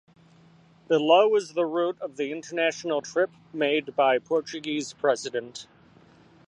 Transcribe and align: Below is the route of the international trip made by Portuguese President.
Below 0.87 1.35
is 1.35 1.53
the 1.53 1.63
route 1.67 2.01
of 2.01 2.15
the 2.17 2.31
international 2.31 3.03
trip 3.03 3.29
made 3.53 3.95
by 3.95 4.17
Portuguese 4.17 4.93
President. 4.93 5.67